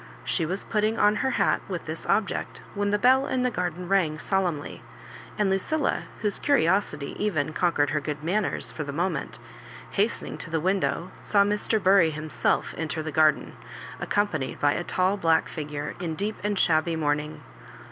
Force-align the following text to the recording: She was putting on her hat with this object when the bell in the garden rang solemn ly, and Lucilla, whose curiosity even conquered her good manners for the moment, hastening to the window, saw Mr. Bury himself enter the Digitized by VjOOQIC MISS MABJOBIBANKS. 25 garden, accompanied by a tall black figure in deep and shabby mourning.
She 0.23 0.47
was 0.47 0.63
putting 0.63 0.97
on 0.97 1.17
her 1.17 1.29
hat 1.29 1.61
with 1.67 1.85
this 1.85 2.07
object 2.07 2.59
when 2.73 2.89
the 2.89 2.97
bell 2.97 3.27
in 3.27 3.43
the 3.43 3.51
garden 3.51 3.87
rang 3.87 4.17
solemn 4.17 4.59
ly, 4.59 4.81
and 5.37 5.47
Lucilla, 5.51 6.05
whose 6.21 6.39
curiosity 6.39 7.15
even 7.23 7.53
conquered 7.53 7.91
her 7.91 7.99
good 8.01 8.23
manners 8.23 8.71
for 8.71 8.83
the 8.83 8.91
moment, 8.91 9.37
hastening 9.91 10.39
to 10.39 10.49
the 10.49 10.59
window, 10.59 11.11
saw 11.21 11.43
Mr. 11.43 11.77
Bury 11.79 12.09
himself 12.09 12.73
enter 12.79 13.03
the 13.03 13.11
Digitized 13.11 13.13
by 13.13 13.21
VjOOQIC 13.21 13.35
MISS 13.35 13.53
MABJOBIBANKS. 13.53 14.09
25 14.09 14.09
garden, 14.09 14.09
accompanied 14.09 14.59
by 14.59 14.71
a 14.73 14.83
tall 14.83 15.17
black 15.17 15.47
figure 15.47 15.93
in 15.99 16.15
deep 16.15 16.37
and 16.43 16.57
shabby 16.57 16.95
mourning. 16.95 17.43